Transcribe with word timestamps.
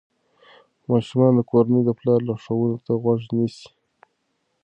ماشومان 0.89 1.31
د 1.35 1.39
کورنۍ 1.51 1.81
د 1.85 1.89
پلار 1.99 2.19
لارښوونو 2.27 2.77
ته 2.85 2.91
غوږ 3.01 3.21
نیسي. 3.37 3.67